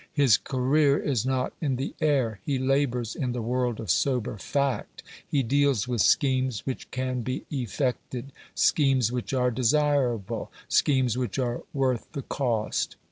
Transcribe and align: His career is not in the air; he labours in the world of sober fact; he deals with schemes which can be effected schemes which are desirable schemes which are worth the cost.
His 0.13 0.35
career 0.35 0.97
is 0.97 1.27
not 1.27 1.53
in 1.61 1.75
the 1.75 1.93
air; 2.01 2.39
he 2.43 2.57
labours 2.57 3.13
in 3.15 3.33
the 3.33 3.41
world 3.43 3.79
of 3.79 3.91
sober 3.91 4.35
fact; 4.35 5.03
he 5.27 5.43
deals 5.43 5.87
with 5.87 6.01
schemes 6.01 6.65
which 6.65 6.89
can 6.89 7.21
be 7.21 7.45
effected 7.51 8.31
schemes 8.55 9.11
which 9.11 9.31
are 9.31 9.51
desirable 9.51 10.51
schemes 10.67 11.19
which 11.19 11.37
are 11.37 11.61
worth 11.71 12.13
the 12.13 12.23
cost. 12.23 12.95